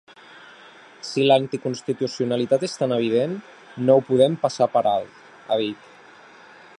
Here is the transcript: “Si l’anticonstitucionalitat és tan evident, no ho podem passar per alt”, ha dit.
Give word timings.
“Si 1.09 1.25
l’anticonstitucionalitat 1.31 2.65
és 2.69 2.73
tan 2.79 2.95
evident, 2.97 3.37
no 3.89 3.99
ho 3.99 4.03
podem 4.11 4.41
passar 4.47 4.71
per 4.77 4.87
alt”, 4.97 5.23
ha 5.53 5.63
dit. 5.65 5.89